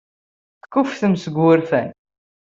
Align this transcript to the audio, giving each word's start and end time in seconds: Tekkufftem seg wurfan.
Tekkufftem 0.61 1.13
seg 1.17 1.33
wurfan. 1.39 1.89